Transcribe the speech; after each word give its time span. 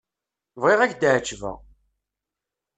Bɣiɣ 0.61 0.79
ad 0.81 0.93
k-εeǧbeɣ. 0.99 1.57